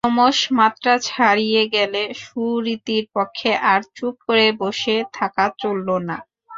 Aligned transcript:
ক্রমশ 0.03 0.39
মাত্রা 0.59 0.93
ছাড়িয়ে 1.07 1.63
গেল, 1.75 1.93
সুরীতির 2.21 3.05
পক্ষে 3.15 3.51
আর 3.71 3.81
চুপ 3.95 4.15
করে 4.25 4.47
বসে 4.61 4.95
থাকা 5.13 5.45
চলল 5.61 5.87
না। 6.09 6.17